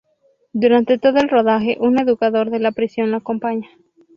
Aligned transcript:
Durante 0.53 0.97
todo 0.97 1.19
el 1.19 1.29
rodaje, 1.29 1.77
un 1.79 1.99
educador 1.99 2.49
de 2.49 2.57
la 2.57 2.71
prisión 2.71 3.11
lo 3.11 3.17
acompaña. 3.17 3.69